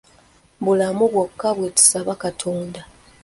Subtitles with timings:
[0.63, 2.81] Bulamu bwokka bwe tusaba katonda.